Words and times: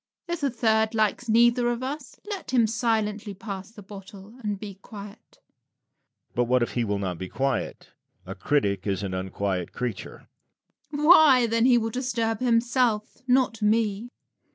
If 0.27 0.41
a 0.41 0.49
third 0.49 0.95
likes 0.95 1.29
neither 1.29 1.67
of 1.69 1.83
us, 1.83 2.19
let 2.27 2.49
him 2.49 2.65
silently 2.65 3.35
pass 3.35 3.69
the 3.69 3.83
bottle 3.83 4.33
and 4.43 4.57
be 4.59 4.79
quiet. 4.81 5.37
Lucian. 5.37 6.31
But 6.33 6.45
what 6.45 6.63
if 6.63 6.71
he 6.71 6.83
will 6.83 6.97
not 6.97 7.19
be 7.19 7.29
quiet? 7.29 7.89
A 8.25 8.33
critic 8.33 8.87
is 8.87 9.03
an 9.03 9.13
unquiet 9.13 9.73
creature. 9.73 10.27
Rabelais. 10.91 11.07
Why, 11.07 11.45
then 11.45 11.67
he 11.67 11.77
will 11.77 11.91
disturb 11.91 12.39
himself, 12.39 13.17
not 13.27 13.61
me. 13.61 14.09